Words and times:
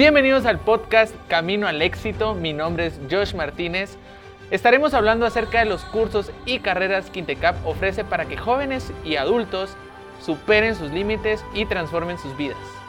Bienvenidos 0.00 0.46
al 0.46 0.58
podcast 0.58 1.14
Camino 1.28 1.68
al 1.68 1.82
Éxito. 1.82 2.34
Mi 2.34 2.54
nombre 2.54 2.86
es 2.86 2.98
Josh 3.10 3.34
Martínez. 3.34 3.98
Estaremos 4.50 4.94
hablando 4.94 5.26
acerca 5.26 5.58
de 5.58 5.66
los 5.66 5.84
cursos 5.84 6.32
y 6.46 6.60
carreras 6.60 7.10
que 7.10 7.18
Intecap 7.18 7.54
ofrece 7.66 8.02
para 8.02 8.24
que 8.24 8.38
jóvenes 8.38 8.94
y 9.04 9.16
adultos 9.16 9.76
superen 10.24 10.74
sus 10.74 10.90
límites 10.90 11.44
y 11.52 11.66
transformen 11.66 12.16
sus 12.16 12.34
vidas. 12.38 12.79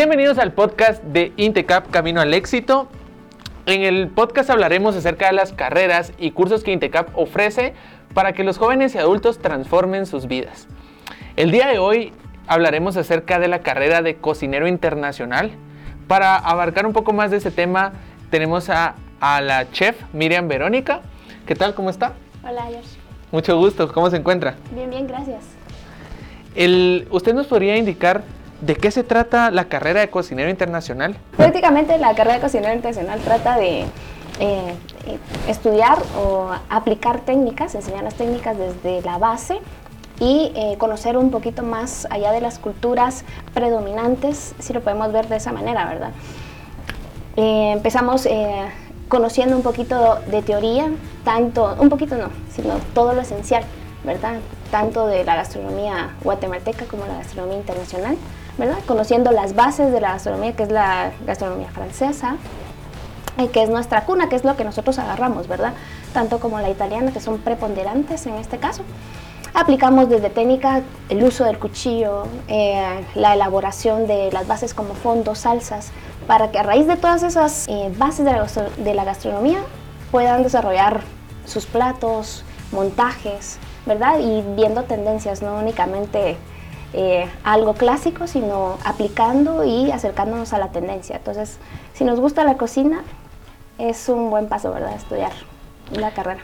Bienvenidos 0.00 0.38
al 0.38 0.52
podcast 0.54 1.04
de 1.04 1.34
Intecap 1.36 1.90
Camino 1.90 2.22
al 2.22 2.32
Éxito. 2.32 2.88
En 3.66 3.82
el 3.82 4.08
podcast 4.08 4.48
hablaremos 4.48 4.96
acerca 4.96 5.26
de 5.26 5.34
las 5.34 5.52
carreras 5.52 6.14
y 6.16 6.30
cursos 6.30 6.64
que 6.64 6.72
Intecap 6.72 7.10
ofrece 7.18 7.74
para 8.14 8.32
que 8.32 8.42
los 8.42 8.56
jóvenes 8.56 8.94
y 8.94 8.98
adultos 8.98 9.40
transformen 9.40 10.06
sus 10.06 10.26
vidas. 10.26 10.68
El 11.36 11.50
día 11.50 11.66
de 11.66 11.78
hoy 11.78 12.14
hablaremos 12.46 12.96
acerca 12.96 13.38
de 13.38 13.48
la 13.48 13.58
carrera 13.58 14.00
de 14.00 14.16
cocinero 14.16 14.66
internacional. 14.66 15.50
Para 16.08 16.34
abarcar 16.34 16.86
un 16.86 16.94
poco 16.94 17.12
más 17.12 17.30
de 17.30 17.36
ese 17.36 17.50
tema 17.50 17.92
tenemos 18.30 18.70
a, 18.70 18.94
la 19.20 19.70
chef 19.70 20.00
Miriam 20.14 20.48
Verónica. 20.48 21.02
¿Qué 21.44 21.54
tal? 21.54 21.74
¿Cómo 21.74 21.90
está? 21.90 22.14
Hola, 22.42 22.62
Josh. 22.62 22.96
Mucho 23.32 23.58
gusto. 23.58 23.92
¿Cómo 23.92 24.08
se 24.08 24.16
encuentra? 24.16 24.54
Bien, 24.74 24.88
bien, 24.88 25.06
gracias. 25.06 25.44
El, 26.54 27.06
¿Usted 27.10 27.34
nos 27.34 27.46
podría 27.46 27.76
indicar 27.76 28.22
¿De 28.60 28.76
qué 28.76 28.90
se 28.90 29.04
trata 29.04 29.50
la 29.50 29.64
carrera 29.64 30.00
de 30.00 30.10
cocinero 30.10 30.50
internacional? 30.50 31.16
Prácticamente 31.36 31.96
la 31.96 32.14
carrera 32.14 32.34
de 32.34 32.40
cocinero 32.42 32.74
internacional 32.74 33.18
trata 33.20 33.56
de 33.56 33.86
eh, 34.38 34.74
estudiar 35.48 35.98
o 36.18 36.50
aplicar 36.68 37.20
técnicas, 37.20 37.74
enseñar 37.74 38.04
las 38.04 38.14
técnicas 38.14 38.58
desde 38.58 39.00
la 39.00 39.16
base 39.16 39.58
y 40.18 40.52
eh, 40.54 40.76
conocer 40.76 41.16
un 41.16 41.30
poquito 41.30 41.62
más 41.62 42.06
allá 42.10 42.32
de 42.32 42.42
las 42.42 42.58
culturas 42.58 43.24
predominantes, 43.54 44.54
si 44.58 44.74
lo 44.74 44.82
podemos 44.82 45.10
ver 45.10 45.28
de 45.28 45.36
esa 45.36 45.52
manera, 45.52 45.86
¿verdad? 45.86 46.10
Eh, 47.36 47.72
empezamos 47.72 48.28
conociendo 49.08 49.56
un 49.56 49.62
poquito 49.62 50.18
de 50.30 50.42
teoría, 50.42 50.90
tanto, 51.24 51.76
un 51.80 51.88
poquito 51.88 52.16
no, 52.16 52.28
sino 52.54 52.74
todo 52.92 53.14
lo 53.14 53.22
esencial, 53.22 53.64
¿verdad? 54.04 54.34
Tanto 54.70 55.06
de 55.06 55.24
la 55.24 55.36
gastronomía 55.36 56.10
guatemalteca 56.22 56.84
como 56.84 57.06
la 57.06 57.14
gastronomía 57.14 57.56
internacional. 57.56 58.16
Conociendo 58.86 59.30
las 59.32 59.54
bases 59.54 59.92
de 59.92 60.00
la 60.00 60.12
gastronomía, 60.12 60.52
que 60.54 60.64
es 60.64 60.70
la 60.70 61.12
gastronomía 61.26 61.70
francesa, 61.70 62.36
y 63.38 63.48
que 63.48 63.62
es 63.62 63.70
nuestra 63.70 64.04
cuna, 64.04 64.28
que 64.28 64.36
es 64.36 64.44
lo 64.44 64.56
que 64.56 64.64
nosotros 64.64 64.98
agarramos, 64.98 65.48
¿verdad? 65.48 65.72
Tanto 66.12 66.40
como 66.40 66.60
la 66.60 66.68
italiana, 66.68 67.12
que 67.12 67.20
son 67.20 67.38
preponderantes 67.38 68.26
en 68.26 68.34
este 68.34 68.58
caso. 68.58 68.82
Aplicamos 69.54 70.08
desde 70.08 70.30
técnica 70.30 70.82
el 71.08 71.24
uso 71.24 71.44
del 71.44 71.58
cuchillo, 71.58 72.24
eh, 72.48 73.04
la 73.14 73.34
elaboración 73.34 74.06
de 74.06 74.30
las 74.30 74.46
bases 74.46 74.74
como 74.74 74.94
fondos, 74.94 75.38
salsas, 75.38 75.90
para 76.26 76.50
que 76.50 76.58
a 76.58 76.62
raíz 76.62 76.86
de 76.86 76.96
todas 76.96 77.22
esas 77.22 77.66
eh, 77.68 77.92
bases 77.96 78.24
de 78.24 78.32
la, 78.32 78.46
de 78.76 78.94
la 78.94 79.04
gastronomía 79.04 79.60
puedan 80.12 80.42
desarrollar 80.42 81.00
sus 81.46 81.66
platos, 81.66 82.44
montajes, 82.70 83.58
¿verdad? 83.86 84.20
Y 84.20 84.42
viendo 84.54 84.84
tendencias, 84.84 85.42
no 85.42 85.58
únicamente 85.58 86.36
eh, 86.92 87.28
algo 87.44 87.74
clásico, 87.74 88.26
sino 88.26 88.78
aplicando 88.84 89.64
y 89.64 89.90
acercándonos 89.90 90.52
a 90.52 90.58
la 90.58 90.68
tendencia. 90.68 91.16
Entonces, 91.16 91.58
si 91.94 92.04
nos 92.04 92.20
gusta 92.20 92.44
la 92.44 92.56
cocina, 92.56 93.02
es 93.78 94.08
un 94.08 94.30
buen 94.30 94.48
paso, 94.48 94.72
¿verdad? 94.72 94.94
Estudiar 94.94 95.32
la 95.92 96.10
carrera. 96.12 96.40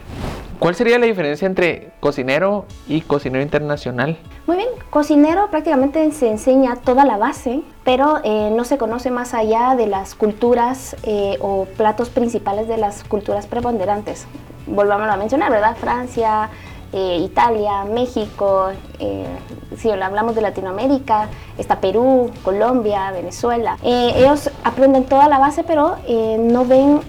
¿Cuál 0.58 0.74
sería 0.74 0.98
la 0.98 1.04
diferencia 1.04 1.44
entre 1.46 1.92
cocinero 2.00 2.64
y 2.88 3.02
cocinero 3.02 3.42
internacional? 3.42 4.16
Muy 4.46 4.56
bien, 4.56 4.68
cocinero 4.88 5.50
prácticamente 5.50 6.10
se 6.12 6.30
enseña 6.30 6.76
toda 6.76 7.04
la 7.04 7.18
base, 7.18 7.60
pero 7.84 8.20
eh, 8.24 8.50
no 8.56 8.64
se 8.64 8.78
conoce 8.78 9.10
más 9.10 9.34
allá 9.34 9.74
de 9.76 9.86
las 9.86 10.14
culturas 10.14 10.96
eh, 11.02 11.36
o 11.40 11.66
platos 11.76 12.08
principales 12.08 12.68
de 12.68 12.78
las 12.78 13.04
culturas 13.04 13.46
preponderantes. 13.46 14.26
Volvamos 14.66 15.08
a 15.10 15.16
mencionar, 15.16 15.50
¿verdad? 15.50 15.76
Francia, 15.76 16.48
eh, 16.92 17.18
Italia, 17.18 17.84
México, 17.84 18.70
eh, 19.00 19.26
si 19.76 19.90
hablamos 19.90 20.34
de 20.34 20.40
Latinoamérica, 20.40 21.28
está 21.58 21.80
Perú, 21.80 22.30
Colombia, 22.42 23.10
Venezuela. 23.10 23.76
Eh, 23.82 24.14
ellos 24.16 24.50
aprenden 24.62 25.04
toda 25.04 25.28
la 25.28 25.38
base, 25.38 25.64
pero 25.64 25.96
no 26.38 26.64
ven 26.64 27.00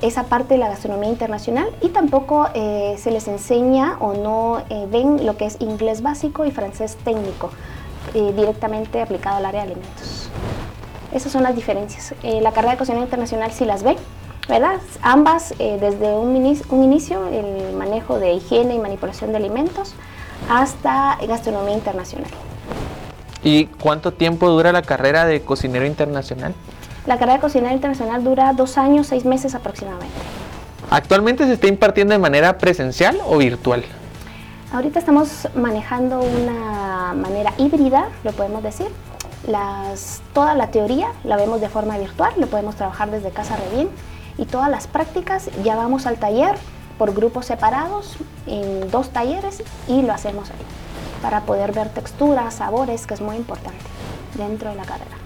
esa 0.00 0.24
parte 0.24 0.54
de 0.54 0.58
la 0.58 0.68
gastronomía 0.68 1.10
internacional 1.10 1.66
y 1.80 1.88
tampoco 1.88 2.48
se 2.54 3.10
les 3.10 3.28
enseña 3.28 3.96
o 4.00 4.14
no 4.14 4.62
ven 4.90 5.26
lo 5.26 5.36
que 5.36 5.46
es 5.46 5.60
inglés 5.60 6.02
básico 6.02 6.44
y 6.44 6.50
francés 6.50 6.96
técnico, 7.04 7.50
directamente 8.14 9.02
aplicado 9.02 9.36
al 9.36 9.46
área 9.46 9.64
de 9.64 9.72
alimentos. 9.72 10.30
Esas 11.12 11.32
son 11.32 11.42
las 11.42 11.54
diferencias. 11.54 12.14
la 12.22 12.52
carrera 12.52 12.72
de 12.72 12.78
cocina 12.78 13.00
internacional 13.00 13.52
sí 13.52 13.64
las 13.64 13.82
ve, 13.82 13.96
¿verdad? 14.48 14.80
Ambas 15.02 15.54
eh, 15.58 15.78
desde 15.80 16.12
un, 16.14 16.36
un, 16.68 16.82
inicio, 16.82 17.26
el 17.28 17.74
manejo 17.74 18.18
de 18.18 18.34
higiene 18.34 18.74
y 18.74 18.78
manipulación 18.78 19.30
de 19.30 19.38
alimentos, 19.38 19.94
hasta 20.50 21.18
gastronomía 21.26 21.74
internacional. 21.74 22.30
¿Y 23.42 23.66
cuánto 23.66 24.12
tiempo 24.12 24.48
dura 24.48 24.72
la 24.72 24.82
carrera 24.82 25.24
de 25.24 25.42
cocinero 25.42 25.86
internacional? 25.86 26.54
La 27.06 27.18
carrera 27.18 27.34
de 27.34 27.40
cocinero 27.40 27.74
internacional 27.74 28.24
dura 28.24 28.52
dos 28.54 28.78
años, 28.78 29.06
seis 29.06 29.24
meses 29.24 29.54
aproximadamente. 29.54 30.14
¿Actualmente 30.90 31.46
se 31.46 31.54
está 31.54 31.66
impartiendo 31.66 32.12
de 32.12 32.18
manera 32.18 32.56
presencial 32.58 33.18
o 33.26 33.38
virtual? 33.38 33.84
Ahorita 34.72 34.98
estamos 34.98 35.48
manejando 35.54 36.20
una 36.20 37.14
manera 37.14 37.52
híbrida, 37.58 38.08
lo 38.24 38.32
podemos 38.32 38.62
decir. 38.62 38.88
Las, 39.46 40.22
toda 40.32 40.54
la 40.54 40.68
teoría 40.68 41.08
la 41.22 41.36
vemos 41.36 41.60
de 41.60 41.68
forma 41.68 41.98
virtual, 41.98 42.32
lo 42.38 42.46
podemos 42.46 42.76
trabajar 42.76 43.10
desde 43.10 43.30
casa 43.30 43.56
re 43.56 43.76
bien 43.76 43.88
y 44.38 44.46
todas 44.46 44.70
las 44.70 44.86
prácticas 44.86 45.50
ya 45.62 45.76
vamos 45.76 46.06
al 46.06 46.16
taller 46.16 46.56
por 46.98 47.14
grupos 47.14 47.46
separados 47.46 48.16
en 48.46 48.90
dos 48.90 49.10
talleres 49.10 49.62
y 49.88 50.02
lo 50.02 50.12
hacemos 50.12 50.50
ahí 50.50 50.56
para 51.22 51.40
poder 51.42 51.72
ver 51.72 51.88
texturas, 51.88 52.54
sabores, 52.54 53.06
que 53.06 53.14
es 53.14 53.20
muy 53.20 53.36
importante 53.36 53.78
dentro 54.36 54.70
de 54.70 54.76
la 54.76 54.84
carrera. 54.84 55.16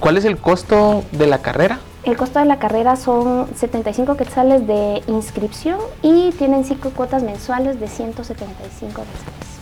¿Cuál 0.00 0.18
es 0.18 0.24
el 0.26 0.36
costo 0.36 1.02
de 1.12 1.26
la 1.26 1.38
carrera? 1.38 1.78
El 2.02 2.18
costo 2.18 2.38
de 2.38 2.44
la 2.44 2.58
carrera 2.58 2.96
son 2.96 3.48
75 3.56 4.18
quetzales 4.18 4.66
de 4.66 5.02
inscripción 5.06 5.78
y 6.02 6.30
tienen 6.32 6.64
cinco 6.64 6.90
cuotas 6.90 7.22
mensuales 7.22 7.80
de 7.80 7.88
175 7.88 8.90
quetzales. 8.90 9.54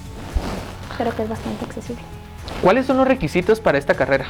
Creo 0.96 1.14
que 1.14 1.22
es 1.22 1.28
bastante 1.28 1.64
accesible. 1.64 2.02
¿Cuáles 2.60 2.86
son 2.86 2.96
los 2.96 3.06
requisitos 3.06 3.60
para 3.60 3.78
esta 3.78 3.94
carrera? 3.94 4.26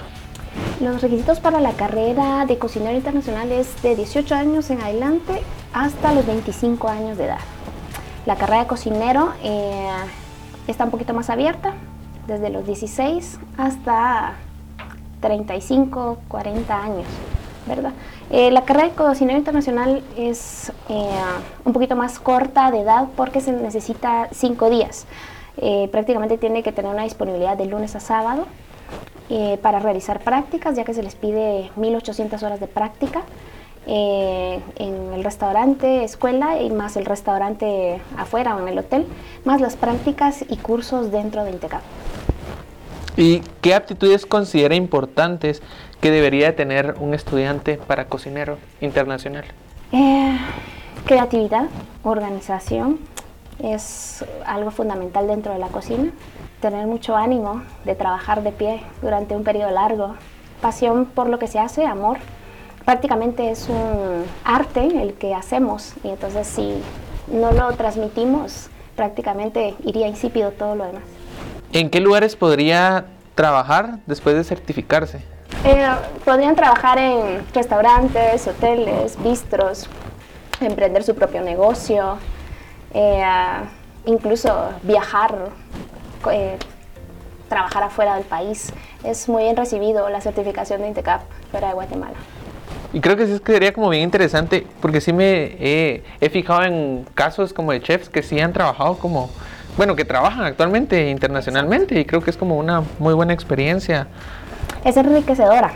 Los 0.82 1.00
requisitos 1.00 1.38
para 1.38 1.60
la 1.60 1.74
carrera 1.74 2.44
de 2.44 2.58
cocinero 2.58 2.96
internacional 2.96 3.52
es 3.52 3.80
de 3.82 3.94
18 3.94 4.34
años 4.34 4.68
en 4.68 4.80
adelante 4.80 5.40
hasta 5.72 6.12
los 6.12 6.26
25 6.26 6.88
años 6.88 7.16
de 7.18 7.26
edad. 7.26 7.38
La 8.26 8.34
carrera 8.34 8.62
de 8.62 8.66
cocinero 8.66 9.32
eh, 9.44 9.92
está 10.66 10.82
un 10.82 10.90
poquito 10.90 11.14
más 11.14 11.30
abierta, 11.30 11.74
desde 12.26 12.50
los 12.50 12.66
16 12.66 13.38
hasta 13.58 14.32
35, 15.20 16.18
40 16.26 16.76
años, 16.76 17.06
¿verdad? 17.68 17.92
Eh, 18.30 18.50
la 18.50 18.64
carrera 18.64 18.88
de 18.88 18.94
cocinero 18.94 19.38
internacional 19.38 20.02
es 20.16 20.72
eh, 20.88 21.10
un 21.64 21.72
poquito 21.72 21.94
más 21.94 22.18
corta 22.18 22.72
de 22.72 22.80
edad 22.80 23.06
porque 23.14 23.40
se 23.40 23.52
necesita 23.52 24.30
5 24.32 24.68
días. 24.68 25.06
prácticamente 25.92 26.38
tiene 26.38 26.64
que 26.64 26.72
tener 26.72 26.90
una 26.90 27.04
disponibilidad 27.04 27.56
de 27.56 27.66
lunes 27.66 27.94
a 27.94 28.00
sábado 28.00 28.46
eh, 29.34 29.58
para 29.62 29.78
realizar 29.78 30.20
prácticas, 30.20 30.76
ya 30.76 30.84
que 30.84 30.92
se 30.92 31.02
les 31.02 31.14
pide 31.14 31.70
1.800 31.78 32.42
horas 32.42 32.60
de 32.60 32.66
práctica 32.66 33.22
eh, 33.86 34.60
en 34.76 35.14
el 35.14 35.24
restaurante, 35.24 36.04
escuela 36.04 36.60
y 36.60 36.68
más 36.68 36.98
el 36.98 37.06
restaurante 37.06 37.98
afuera 38.18 38.54
o 38.54 38.60
en 38.60 38.68
el 38.68 38.78
hotel, 38.78 39.06
más 39.46 39.62
las 39.62 39.74
prácticas 39.74 40.44
y 40.46 40.58
cursos 40.58 41.10
dentro 41.10 41.44
de 41.44 41.52
Intecap. 41.52 41.80
¿Y 43.16 43.40
qué 43.62 43.74
aptitudes 43.74 44.26
considera 44.26 44.74
importantes 44.74 45.62
que 46.02 46.10
debería 46.10 46.54
tener 46.54 46.96
un 47.00 47.14
estudiante 47.14 47.78
para 47.78 48.08
cocinero 48.08 48.58
internacional? 48.82 49.46
Eh, 49.92 50.36
creatividad, 51.06 51.68
organización, 52.02 52.98
es 53.62 54.26
algo 54.44 54.70
fundamental 54.70 55.26
dentro 55.26 55.54
de 55.54 55.58
la 55.58 55.68
cocina 55.68 56.12
tener 56.62 56.86
mucho 56.86 57.14
ánimo 57.14 57.62
de 57.84 57.94
trabajar 57.94 58.42
de 58.42 58.52
pie 58.52 58.82
durante 59.02 59.36
un 59.36 59.44
periodo 59.44 59.70
largo, 59.70 60.14
pasión 60.62 61.04
por 61.04 61.28
lo 61.28 61.38
que 61.38 61.46
se 61.46 61.58
hace, 61.58 61.84
amor 61.84 62.16
prácticamente 62.84 63.50
es 63.50 63.68
un 63.68 64.24
arte 64.44 64.80
el 64.80 65.14
que 65.14 65.34
hacemos 65.34 65.94
y 66.02 66.08
entonces 66.08 66.46
si 66.46 66.82
no 67.28 67.52
lo 67.52 67.72
transmitimos, 67.72 68.68
prácticamente 68.96 69.74
iría 69.84 70.08
insípido 70.08 70.50
todo 70.50 70.74
lo 70.74 70.84
demás. 70.84 71.02
¿En 71.72 71.90
qué 71.90 72.00
lugares 72.00 72.36
podría 72.36 73.06
trabajar 73.34 73.98
después 74.06 74.34
de 74.34 74.44
certificarse? 74.44 75.22
Eh, 75.64 75.88
podrían 76.24 76.56
trabajar 76.56 76.98
en 76.98 77.46
restaurantes, 77.54 78.46
hoteles, 78.46 79.22
bistros, 79.22 79.88
emprender 80.60 81.02
su 81.04 81.14
propio 81.14 81.40
negocio, 81.42 82.18
eh, 82.92 83.24
incluso 84.04 84.70
viajar, 84.82 85.34
eh, 86.30 86.58
trabajar 87.48 87.82
afuera 87.82 88.14
del 88.14 88.24
país. 88.24 88.72
Es 89.04 89.28
muy 89.28 89.44
bien 89.44 89.56
recibido 89.56 90.08
la 90.08 90.20
certificación 90.20 90.80
de 90.80 90.88
INTECAP 90.88 91.22
fuera 91.50 91.68
de 91.68 91.74
Guatemala. 91.74 92.16
Y 92.92 93.00
creo 93.00 93.16
que 93.16 93.26
sí 93.26 93.40
sería 93.44 93.72
como 93.72 93.88
bien 93.88 94.02
interesante, 94.02 94.66
porque 94.80 95.00
sí 95.00 95.12
me 95.12 95.56
he, 95.58 96.02
he 96.20 96.30
fijado 96.30 96.64
en 96.64 97.06
casos 97.14 97.52
como 97.52 97.72
de 97.72 97.80
chefs 97.80 98.08
que 98.08 98.22
sí 98.22 98.38
han 98.38 98.52
trabajado 98.52 98.98
como, 98.98 99.30
bueno, 99.76 99.96
que 99.96 100.04
trabajan 100.04 100.44
actualmente 100.44 101.08
internacionalmente 101.08 101.98
y 101.98 102.04
creo 102.04 102.20
que 102.20 102.30
es 102.30 102.36
como 102.36 102.58
una 102.58 102.82
muy 102.98 103.14
buena 103.14 103.32
experiencia. 103.32 104.08
Es 104.84 104.96
enriquecedora, 104.96 105.72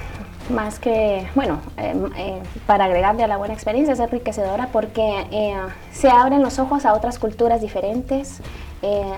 más 0.50 0.78
que, 0.78 1.26
bueno, 1.34 1.60
eh, 1.76 1.94
eh, 2.16 2.42
para 2.66 2.84
agregarle 2.84 3.25
a 3.25 3.26
la 3.26 3.37
buena 3.37 3.54
experiencia, 3.54 3.94
es 3.94 4.00
enriquecedora 4.00 4.69
porque 4.72 5.26
eh, 5.31 5.56
se 5.92 6.08
abren 6.08 6.42
los 6.42 6.58
ojos 6.58 6.84
a 6.84 6.92
otras 6.92 7.19
culturas 7.19 7.60
diferentes, 7.60 8.40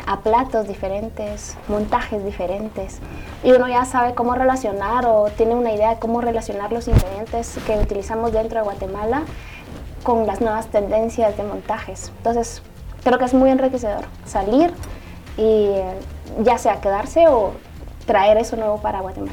a 0.07 0.21
platos 0.21 0.67
diferentes, 0.67 1.57
montajes 1.69 2.25
diferentes, 2.25 3.01
y 3.45 3.53
uno 3.53 3.69
ya 3.69 3.85
sabe 3.85 4.15
cómo 4.15 4.35
relacionar 4.35 5.05
o 5.07 5.29
tiene 5.37 5.55
una 5.55 5.73
idea 5.73 5.91
de 5.91 5.99
cómo 5.99 6.21
relacionar 6.21 6.73
los 6.73 6.89
ingredientes 6.89 7.59
que 7.67 7.77
utilizamos 7.79 8.33
dentro 8.33 8.59
de 8.59 8.65
Guatemala 8.65 9.25
con 10.03 10.27
las 10.27 10.41
nuevas 10.41 10.69
tendencias 10.69 11.37
de 11.37 11.43
montajes. 11.43 12.13
Entonces, 12.19 12.63
creo 13.05 13.19
que 13.19 13.27
es 13.27 13.35
muy 13.35 13.51
enriquecedor 13.51 14.05
salir 14.25 14.73
y 15.37 15.71
ya 16.43 16.57
sea 16.59 16.81
quedarse 16.81 17.29
o 17.29 17.53
traer 18.07 18.39
eso 18.39 18.57
nuevo 18.57 18.81
para 18.81 19.01
Guatemala. 19.01 19.33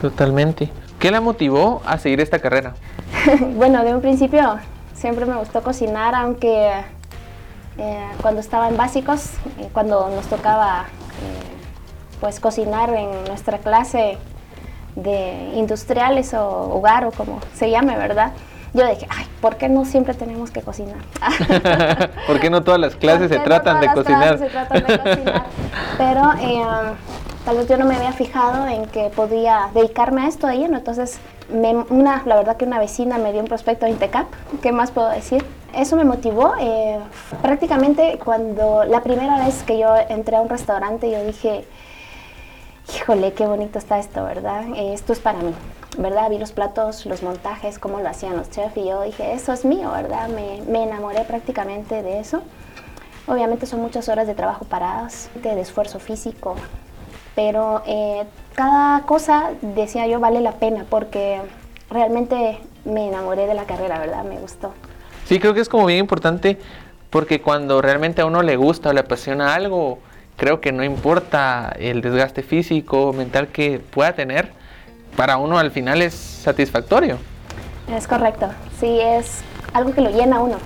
Totalmente. 0.00 0.70
¿Qué 0.98 1.10
la 1.10 1.20
motivó 1.20 1.80
a 1.86 1.98
seguir 1.98 2.20
esta 2.20 2.38
carrera? 2.38 2.74
bueno, 3.56 3.84
de 3.84 3.94
un 3.94 4.00
principio 4.00 4.58
siempre 4.94 5.26
me 5.26 5.36
gustó 5.36 5.62
cocinar, 5.62 6.14
aunque 6.14 6.72
eh, 7.76 8.06
cuando 8.22 8.40
estaba 8.40 8.68
en 8.68 8.76
básicos, 8.76 9.30
eh, 9.58 9.68
cuando 9.72 10.08
nos 10.10 10.26
tocaba 10.26 10.84
eh, 10.84 12.20
pues 12.20 12.38
cocinar 12.38 12.90
en 12.90 13.24
nuestra 13.24 13.58
clase 13.58 14.16
de 14.94 15.50
industriales 15.54 16.34
o 16.34 16.46
hogar 16.72 17.04
o 17.04 17.10
como 17.10 17.40
se 17.54 17.70
llame, 17.70 17.96
¿verdad? 17.96 18.32
Yo 18.74 18.86
dije, 18.88 19.06
ay, 19.08 19.26
¿por 19.40 19.56
qué 19.56 19.68
no 19.68 19.84
siempre 19.84 20.14
tenemos 20.14 20.50
que 20.50 20.62
cocinar? 20.62 20.98
¿Por 22.26 22.40
qué 22.40 22.50
no 22.50 22.62
todas 22.62 22.80
las 22.80 22.96
clases 22.96 23.28
se 23.28 23.38
tratan 23.38 23.80
de 23.80 23.92
cocinar? 23.92 24.38
se 24.38 24.46
tratan 24.46 24.84
de 24.84 24.98
cocinar? 24.98 25.44
Pero 25.98 26.32
tal 27.44 27.56
vez 27.56 27.68
yo 27.68 27.76
no 27.76 27.86
me 27.86 27.94
había 27.96 28.12
fijado 28.12 28.66
en 28.66 28.86
que 28.86 29.10
podía 29.14 29.68
dedicarme 29.74 30.22
a 30.22 30.28
esto 30.28 30.46
de 30.48 30.58
lleno. 30.58 30.78
Entonces, 30.78 31.20
una, 31.50 32.22
la 32.24 32.36
verdad 32.36 32.56
que 32.56 32.64
una 32.64 32.78
vecina 32.78 33.18
me 33.18 33.32
dio 33.32 33.42
un 33.42 33.46
prospecto 33.46 33.86
de 33.86 33.92
Intecap, 33.92 34.26
¿qué 34.60 34.72
más 34.72 34.90
puedo 34.90 35.08
decir? 35.08 35.44
Eso 35.76 35.96
me 35.96 36.04
motivó. 36.04 36.54
Eh, 36.58 36.98
prácticamente 37.42 38.18
cuando 38.24 38.84
la 38.84 39.02
primera 39.02 39.44
vez 39.44 39.62
que 39.62 39.78
yo 39.78 39.94
entré 40.08 40.36
a 40.36 40.40
un 40.40 40.48
restaurante, 40.48 41.10
yo 41.10 41.24
dije, 41.24 41.64
híjole, 42.94 43.32
qué 43.32 43.46
bonito 43.46 43.78
está 43.78 43.98
esto, 43.98 44.24
¿verdad? 44.24 44.64
esto 44.76 45.12
es 45.12 45.20
para 45.20 45.40
mí, 45.40 45.54
¿verdad? 45.98 46.30
Vi 46.30 46.38
los 46.38 46.52
platos, 46.52 47.06
los 47.06 47.22
montajes, 47.22 47.78
cómo 47.78 48.00
lo 48.00 48.08
hacían 48.08 48.36
los 48.36 48.50
chefs 48.50 48.76
y 48.76 48.86
yo 48.86 49.02
dije, 49.02 49.32
eso 49.32 49.52
es 49.52 49.64
mío, 49.64 49.90
¿verdad? 49.92 50.28
Me, 50.28 50.62
me 50.68 50.84
enamoré 50.84 51.22
prácticamente 51.22 52.02
de 52.02 52.20
eso. 52.20 52.42
Obviamente 53.26 53.66
son 53.66 53.80
muchas 53.80 54.08
horas 54.08 54.26
de 54.26 54.34
trabajo 54.34 54.66
paradas, 54.66 55.30
de 55.34 55.58
esfuerzo 55.58 55.98
físico, 55.98 56.56
pero 57.34 57.82
eh, 57.86 58.24
cada 58.54 59.00
cosa, 59.06 59.50
decía 59.62 60.06
yo, 60.06 60.20
vale 60.20 60.40
la 60.40 60.52
pena 60.52 60.84
porque 60.88 61.40
realmente 61.90 62.58
me 62.84 63.08
enamoré 63.08 63.46
de 63.46 63.54
la 63.54 63.64
carrera, 63.64 63.98
¿verdad? 63.98 64.24
Me 64.24 64.38
gustó. 64.38 64.72
Sí, 65.26 65.40
creo 65.40 65.54
que 65.54 65.60
es 65.60 65.68
como 65.68 65.86
bien 65.86 66.00
importante 66.00 66.58
porque 67.10 67.40
cuando 67.40 67.80
realmente 67.80 68.22
a 68.22 68.26
uno 68.26 68.42
le 68.42 68.56
gusta 68.56 68.90
o 68.90 68.92
le 68.92 69.00
apasiona 69.00 69.54
algo, 69.54 70.00
creo 70.36 70.60
que 70.60 70.72
no 70.72 70.82
importa 70.82 71.72
el 71.78 72.00
desgaste 72.00 72.42
físico, 72.42 73.10
o 73.10 73.12
mental 73.12 73.48
que 73.48 73.78
pueda 73.78 74.14
tener, 74.14 74.50
para 75.16 75.36
uno 75.36 75.58
al 75.58 75.70
final 75.70 76.02
es 76.02 76.12
satisfactorio. 76.14 77.18
Es 77.94 78.08
correcto, 78.08 78.48
sí, 78.80 78.98
es 79.00 79.42
algo 79.72 79.92
que 79.92 80.00
lo 80.00 80.10
llena 80.10 80.36
a 80.36 80.40
uno. 80.40 80.56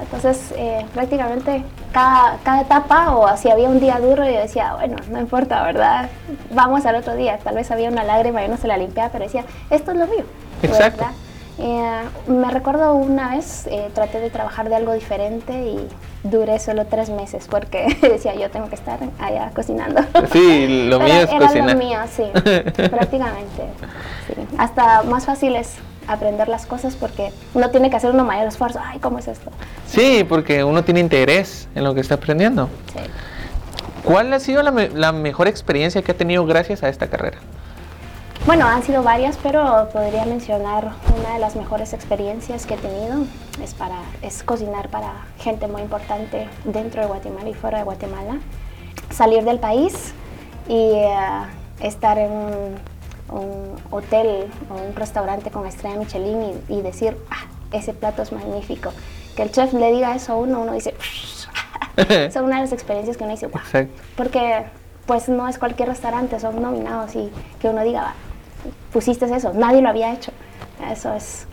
Entonces, 0.00 0.52
eh, 0.56 0.84
prácticamente 0.92 1.62
cada, 1.92 2.38
cada, 2.42 2.62
etapa 2.62 3.14
o 3.16 3.34
si 3.36 3.50
había 3.50 3.68
un 3.68 3.80
día 3.80 3.98
duro, 4.00 4.24
yo 4.24 4.40
decía, 4.40 4.74
bueno, 4.74 4.96
no 5.10 5.20
importa, 5.20 5.62
¿verdad? 5.62 6.08
Vamos 6.52 6.86
al 6.86 6.96
otro 6.96 7.14
día. 7.16 7.38
Tal 7.38 7.54
vez 7.54 7.70
había 7.70 7.90
una 7.90 8.02
lágrima 8.02 8.44
y 8.44 8.48
no 8.48 8.56
se 8.56 8.66
la 8.66 8.76
limpiaba, 8.76 9.10
pero 9.10 9.24
decía, 9.24 9.44
esto 9.70 9.92
es 9.92 9.98
lo 9.98 10.06
mío. 10.06 10.24
Exacto. 10.62 11.04
Eh, 11.58 12.02
me 12.26 12.50
recuerdo 12.50 12.94
una 12.94 13.36
vez, 13.36 13.66
eh, 13.68 13.88
traté 13.94 14.18
de 14.20 14.30
trabajar 14.30 14.68
de 14.68 14.74
algo 14.74 14.92
diferente 14.92 15.52
y 15.52 15.88
duré 16.24 16.58
solo 16.58 16.86
tres 16.86 17.10
meses 17.10 17.46
porque 17.48 17.96
decía 18.02 18.34
yo 18.34 18.50
tengo 18.50 18.68
que 18.68 18.74
estar 18.74 18.98
allá 19.20 19.50
cocinando. 19.54 20.02
Sí, 20.32 20.88
lo 20.88 20.98
mío 21.00 21.14
es 21.14 21.30
era 21.30 21.46
cocinar. 21.46 21.72
lo 21.72 21.78
mío, 21.78 21.98
sí, 22.10 22.24
prácticamente. 22.90 23.62
Sí. 24.26 24.34
Hasta 24.58 25.02
más 25.04 25.26
fácil 25.26 25.54
es 25.54 25.74
aprender 26.08 26.48
las 26.48 26.66
cosas 26.66 26.96
porque 26.96 27.30
uno 27.54 27.70
tiene 27.70 27.88
que 27.88 27.96
hacer 27.96 28.10
un 28.10 28.26
mayor 28.26 28.48
esfuerzo. 28.48 28.80
Ay, 28.82 28.98
¿cómo 28.98 29.18
es 29.18 29.28
esto? 29.28 29.50
Sí, 29.86 30.24
porque 30.28 30.64
uno 30.64 30.82
tiene 30.82 31.00
interés 31.00 31.68
en 31.74 31.84
lo 31.84 31.94
que 31.94 32.00
está 32.00 32.16
aprendiendo. 32.16 32.68
Sí. 32.92 33.00
¿Cuál 34.02 34.32
ha 34.32 34.40
sido 34.40 34.62
la, 34.62 34.70
me 34.70 34.88
la 34.88 35.12
mejor 35.12 35.48
experiencia 35.48 36.02
que 36.02 36.12
ha 36.12 36.16
tenido 36.16 36.44
gracias 36.44 36.82
a 36.82 36.88
esta 36.88 37.06
carrera? 37.06 37.38
Bueno, 38.46 38.66
han 38.66 38.82
sido 38.82 39.02
varias, 39.02 39.38
pero 39.42 39.88
podría 39.90 40.26
mencionar 40.26 40.92
una 41.18 41.32
de 41.32 41.38
las 41.38 41.56
mejores 41.56 41.94
experiencias 41.94 42.66
que 42.66 42.74
he 42.74 42.76
tenido 42.76 43.24
es 43.62 43.72
para 43.72 44.00
es 44.20 44.42
cocinar 44.42 44.90
para 44.90 45.12
gente 45.38 45.66
muy 45.66 45.80
importante 45.80 46.46
dentro 46.64 47.00
de 47.00 47.06
Guatemala 47.06 47.48
y 47.48 47.54
fuera 47.54 47.78
de 47.78 47.84
Guatemala. 47.84 48.38
Salir 49.10 49.44
del 49.44 49.58
país 49.60 50.12
y 50.68 50.74
uh, 50.74 51.46
estar 51.80 52.18
en 52.18 52.32
un 52.32 52.94
un 53.30 53.76
hotel 53.90 54.50
o 54.70 54.74
un 54.74 54.94
restaurante 54.94 55.50
con 55.50 55.66
estrella 55.66 55.96
Michelin 55.96 56.62
y, 56.68 56.74
y, 56.74 56.82
decir, 56.82 57.16
ah, 57.30 57.46
ese 57.72 57.94
plato 57.94 58.22
es 58.22 58.32
magnífico. 58.32 58.92
Que 59.36 59.42
el 59.42 59.50
chef 59.50 59.72
le 59.72 59.90
diga 59.92 60.14
eso 60.14 60.34
a 60.34 60.36
uno, 60.36 60.60
uno 60.60 60.72
dice, 60.72 60.94
son 62.32 62.44
una 62.44 62.56
de 62.56 62.62
las 62.62 62.72
experiencias 62.72 63.16
que 63.16 63.24
uno 63.24 63.32
dice, 63.32 63.46
wow. 63.46 63.88
Porque 64.16 64.64
pues 65.06 65.28
no 65.28 65.48
es 65.48 65.58
cualquier 65.58 65.88
restaurante, 65.88 66.38
son 66.40 66.60
nominados 66.62 67.14
y 67.14 67.30
que 67.60 67.68
uno 67.68 67.82
diga, 67.82 68.14
pusiste 68.92 69.24
eso, 69.24 69.52
nadie 69.54 69.82
lo 69.82 69.88
había 69.88 70.12
hecho. 70.12 70.32
Eso 70.90 71.14
es, 71.14 71.46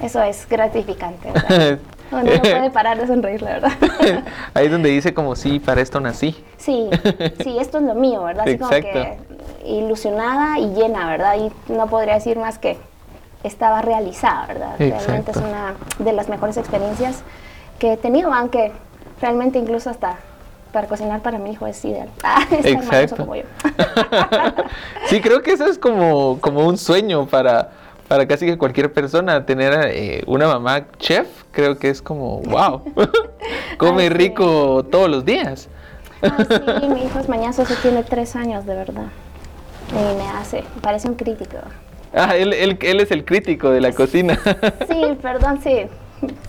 eso 0.00 0.22
es 0.22 0.48
gratificante. 0.48 1.30
¿verdad? 1.32 1.78
Uno 2.12 2.24
no 2.24 2.40
puede 2.40 2.70
parar 2.70 2.98
de 2.98 3.06
sonreír, 3.06 3.42
la 3.42 3.50
verdad. 3.50 3.72
Ahí 4.54 4.66
es 4.66 4.72
donde 4.72 4.88
dice 4.90 5.14
como, 5.14 5.36
sí, 5.36 5.60
para 5.60 5.80
esto 5.80 6.00
nací. 6.00 6.36
Sí, 6.56 6.90
sí, 7.42 7.56
esto 7.58 7.78
es 7.78 7.84
lo 7.84 7.94
mío, 7.94 8.24
¿verdad? 8.24 8.42
Así 8.42 8.54
Exacto. 8.54 8.88
como 8.92 9.04
que 9.04 9.18
ilusionada 9.64 10.58
y 10.58 10.74
llena, 10.74 11.08
¿verdad? 11.08 11.36
Y 11.36 11.72
no 11.72 11.86
podría 11.86 12.14
decir 12.14 12.38
más 12.38 12.58
que 12.58 12.78
estaba 13.44 13.80
realizada, 13.82 14.46
¿verdad? 14.46 14.80
Exacto. 14.80 15.06
Realmente 15.06 15.30
es 15.30 15.36
una 15.36 15.74
de 15.98 16.12
las 16.12 16.28
mejores 16.28 16.56
experiencias 16.56 17.22
que 17.78 17.92
he 17.92 17.96
tenido, 17.96 18.32
aunque 18.32 18.72
realmente 19.20 19.58
incluso 19.58 19.90
hasta 19.90 20.16
para 20.72 20.86
cocinar 20.86 21.20
para 21.20 21.38
mi 21.38 21.52
hijo 21.52 21.66
es 21.66 21.84
ideal. 21.84 22.08
Ah, 22.22 22.46
es 22.50 22.84
maravilloso 22.84 23.16
como 23.16 23.36
yo. 23.36 23.42
sí, 25.06 25.20
creo 25.20 25.42
que 25.42 25.52
eso 25.52 25.66
es 25.66 25.78
como, 25.78 26.40
como 26.40 26.66
un 26.66 26.78
sueño 26.78 27.26
para, 27.26 27.70
para 28.08 28.26
casi 28.26 28.46
que 28.46 28.58
cualquier 28.58 28.92
persona, 28.92 29.44
tener 29.44 29.72
eh, 29.92 30.22
una 30.26 30.46
mamá 30.46 30.86
chef, 30.98 31.26
creo 31.50 31.78
que 31.78 31.90
es 31.90 32.00
como, 32.02 32.40
wow, 32.42 32.82
come 33.78 34.02
Ay, 34.02 34.08
sí. 34.08 34.14
rico 34.14 34.84
todos 34.90 35.08
los 35.08 35.24
días. 35.24 35.68
Ah, 36.22 36.44
sí, 36.48 36.86
mi 36.88 37.04
hijo 37.04 37.18
es 37.18 37.28
mañazo, 37.28 37.64
se 37.64 37.74
tiene 37.76 38.02
tres 38.02 38.36
años, 38.36 38.66
de 38.66 38.74
verdad. 38.74 39.06
Y 39.90 40.16
me 40.16 40.28
hace, 40.28 40.64
parece 40.82 41.08
un 41.08 41.14
crítico. 41.14 41.56
Ah, 42.14 42.36
él, 42.36 42.52
él, 42.52 42.78
él 42.80 43.00
es 43.00 43.10
el 43.10 43.24
crítico 43.24 43.70
de 43.70 43.80
la 43.80 43.92
cocina. 43.92 44.38
Sí, 44.88 45.16
perdón, 45.22 45.60
sí. 45.62 45.86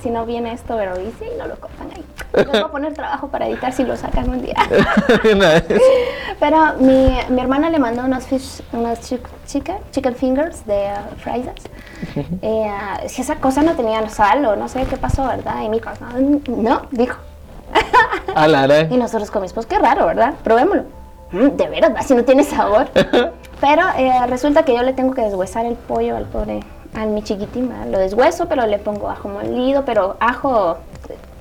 Si 0.01 0.09
no 0.09 0.25
viene 0.25 0.53
esto, 0.53 0.75
pero 0.75 0.97
dice 0.97 1.25
y 1.33 1.37
no 1.39 1.47
lo 1.47 1.55
cortan 1.55 1.87
ahí. 1.95 2.03
Les 2.33 2.47
voy 2.47 2.57
a 2.59 2.67
poner 2.69 2.93
trabajo 2.93 3.27
para 3.27 3.47
editar 3.47 3.73
si 3.73 3.83
lo 3.83 3.95
sacan 3.97 4.29
un 4.29 4.41
día. 4.41 4.55
Pero 6.39 6.57
mi, 6.79 7.17
mi 7.29 7.41
hermana 7.41 7.69
le 7.69 7.79
mandó 7.79 8.03
unos 8.03 8.25
fish, 8.25 8.61
unos 8.71 8.99
chi- 9.01 9.19
chicken, 9.45 9.77
chicken 9.91 10.15
fingers 10.15 10.65
de 10.65 10.89
uh. 10.93 12.19
Eh, 12.41 12.71
si 13.07 13.21
esa 13.21 13.35
cosa 13.35 13.61
no 13.61 13.75
tenía 13.75 14.07
sal 14.09 14.45
o 14.45 14.55
no 14.55 14.67
sé 14.67 14.85
qué 14.89 14.97
pasó, 14.97 15.27
¿verdad? 15.27 15.61
Y 15.63 15.69
mi 15.69 15.77
hijo, 15.77 15.89
no, 16.47 16.83
dijo. 16.91 17.17
A 18.35 18.47
la 18.47 18.63
hora. 18.63 18.81
Y 18.81 18.97
nosotros 18.97 19.33
mi 19.35 19.45
esposo, 19.45 19.67
qué 19.67 19.77
raro, 19.79 20.05
¿verdad? 20.05 20.33
Probémoslo. 20.43 20.83
Mm, 21.31 21.49
de 21.57 21.67
veras, 21.69 21.91
así 21.97 22.13
no 22.13 22.23
tiene 22.23 22.43
sabor. 22.43 22.87
Pero 23.61 23.83
eh, 23.97 24.11
resulta 24.27 24.63
que 24.63 24.75
yo 24.75 24.81
le 24.83 24.93
tengo 24.93 25.13
que 25.13 25.21
deshuesar 25.21 25.65
el 25.65 25.75
pollo 25.75 26.17
al 26.17 26.25
pobre 26.25 26.61
al 26.95 27.09
mi 27.09 27.21
chiquitín, 27.23 27.69
¿verdad? 27.69 27.87
lo 27.87 27.99
deshueso, 27.99 28.47
pero 28.47 28.65
le 28.65 28.77
pongo 28.77 29.09
ajo 29.09 29.29
molido, 29.29 29.85
pero 29.85 30.17
ajo, 30.19 30.77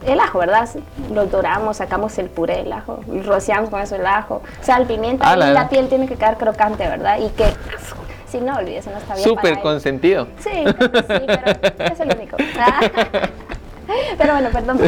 el 0.06 0.18
ajo, 0.20 0.38
¿verdad? 0.38 0.68
Lo 1.12 1.26
doramos, 1.26 1.76
sacamos 1.78 2.16
el 2.18 2.28
puré 2.28 2.56
del 2.58 2.72
ajo, 2.72 3.00
rociamos 3.24 3.70
con 3.70 3.80
eso 3.80 3.96
el 3.96 4.06
ajo, 4.06 4.42
sal, 4.62 4.86
pimienta, 4.86 5.28
Ah, 5.30 5.36
y 5.36 5.38
la- 5.40 5.50
la 5.52 5.68
piel 5.68 5.88
tiene 5.88 6.06
que 6.08 6.16
quedar 6.16 6.36
crocante, 6.38 6.86
¿verdad? 6.88 7.18
Y 7.18 7.28
que, 7.30 7.44
si 8.28 8.40
no, 8.40 8.56
olvídese, 8.56 8.90
no 8.90 8.98
está 8.98 9.14
bien 9.14 9.24
Súper 9.28 9.50
para 9.54 9.62
consentido. 9.62 10.26
Sí, 10.38 10.50
sí, 10.52 10.64
pero 10.78 11.92
es 11.92 12.00
el 12.00 12.16
único. 12.16 12.36
pero 14.18 14.32
bueno, 14.34 14.48
perdón. 14.52 14.78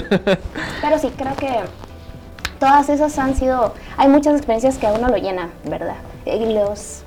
Pero 0.80 0.98
sí, 0.98 1.12
creo 1.16 1.34
que 1.36 1.60
todas 2.58 2.88
esas 2.88 3.18
han 3.18 3.34
sido, 3.34 3.74
hay 3.96 4.08
muchas 4.08 4.34
experiencias 4.36 4.78
que 4.78 4.86
a 4.86 4.92
uno 4.92 5.08
lo 5.08 5.16
llenan, 5.16 5.50
¿verdad? 5.64 5.96
Y 6.24 6.52
los, 6.54 7.02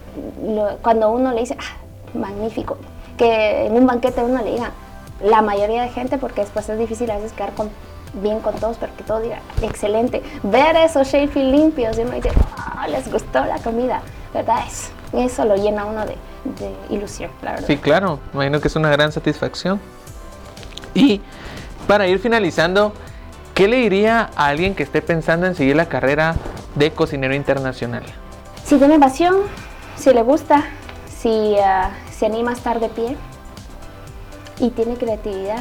lo- 0.45 0.77
cuando 0.81 1.09
uno 1.11 1.31
le 1.31 1.41
dice, 1.41 1.55
ah, 1.59 1.77
magnífico, 2.17 2.77
que 3.17 3.65
en 3.67 3.73
un 3.73 3.85
banquete 3.87 4.21
uno 4.21 4.41
le 4.43 4.51
diga, 4.51 4.71
la 5.23 5.41
mayoría 5.41 5.81
de 5.83 5.89
gente, 5.89 6.17
porque 6.17 6.41
después 6.41 6.67
es 6.67 6.77
difícil 6.77 7.09
a 7.09 7.15
veces 7.15 7.31
quedar 7.31 7.53
con- 7.53 7.69
bien 8.21 8.39
con 8.39 8.55
todos, 8.55 8.77
pero 8.77 8.95
que 8.95 9.03
todo 9.03 9.19
diga, 9.19 9.39
excelente. 9.61 10.23
Ver 10.43 10.75
esos 10.77 11.07
Sheffield 11.07 11.51
limpios 11.51 11.97
y 11.97 12.01
uno 12.01 12.11
dice, 12.11 12.31
ah, 12.57 12.87
les 12.87 13.11
gustó 13.11 13.43
la 13.45 13.57
comida, 13.59 14.01
¿verdad? 14.33 14.59
Es- 14.67 14.91
eso 15.13 15.45
lo 15.45 15.55
llena 15.55 15.85
uno 15.85 16.05
de, 16.05 16.15
de 16.59 16.75
ilusión, 16.89 17.31
la 17.41 17.51
verdad. 17.51 17.67
Sí, 17.67 17.77
claro, 17.77 18.19
imagino 18.33 18.59
que 18.59 18.67
es 18.67 18.75
una 18.75 18.89
gran 18.89 19.11
satisfacción. 19.11 19.79
Y 20.93 21.21
para 21.87 22.07
ir 22.07 22.19
finalizando, 22.19 22.91
¿qué 23.53 23.67
le 23.67 23.77
diría 23.77 24.29
a 24.35 24.47
alguien 24.47 24.75
que 24.75 24.83
esté 24.83 25.01
pensando 25.01 25.45
en 25.47 25.55
seguir 25.55 25.75
la 25.75 25.87
carrera 25.87 26.35
de 26.75 26.91
cocinero 26.91 27.33
internacional? 27.35 28.03
Si 28.65 28.77
tiene 28.77 28.99
pasión, 28.99 29.35
si 29.95 30.13
le 30.13 30.21
gusta, 30.23 30.63
si 31.07 31.55
ah, 31.63 31.91
se 32.11 32.25
anima 32.25 32.51
a 32.51 32.53
estar 32.55 32.79
de 32.79 32.89
pie 32.89 33.15
y 34.59 34.69
tiene 34.71 34.95
creatividad 34.95 35.59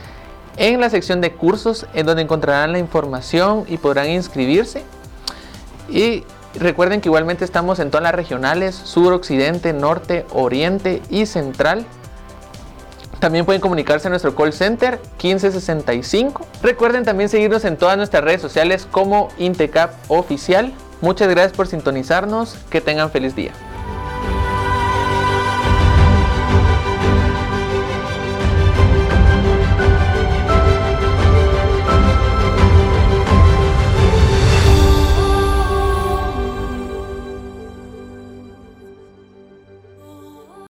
en 0.56 0.80
la 0.80 0.90
sección 0.90 1.20
de 1.20 1.32
cursos 1.32 1.86
en 1.94 2.06
donde 2.06 2.22
encontrarán 2.22 2.72
la 2.72 2.78
información 2.78 3.64
y 3.68 3.78
podrán 3.78 4.10
inscribirse. 4.10 4.82
Y 5.88 6.24
recuerden 6.54 7.00
que 7.00 7.08
igualmente 7.08 7.44
estamos 7.44 7.78
en 7.78 7.90
todas 7.90 8.02
las 8.02 8.14
regionales, 8.14 8.74
sur, 8.74 9.12
occidente, 9.12 9.72
norte, 9.72 10.26
oriente 10.32 11.02
y 11.10 11.26
central. 11.26 11.84
También 13.18 13.44
pueden 13.44 13.60
comunicarse 13.60 14.08
a 14.08 14.10
nuestro 14.10 14.34
call 14.34 14.52
center 14.52 14.98
1565. 15.22 16.44
Recuerden 16.62 17.04
también 17.04 17.28
seguirnos 17.28 17.64
en 17.64 17.76
todas 17.76 17.96
nuestras 17.96 18.24
redes 18.24 18.42
sociales 18.42 18.88
como 18.90 19.28
Intecap 19.38 19.92
Oficial. 20.08 20.72
Muchas 21.00 21.28
gracias 21.28 21.52
por 21.52 21.68
sintonizarnos. 21.68 22.56
Que 22.68 22.80
tengan 22.80 23.10
feliz 23.10 23.36
día. 23.36 23.52